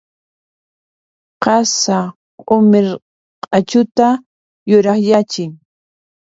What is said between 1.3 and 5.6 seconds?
Qasa q'umir q'achuta yurakyachin.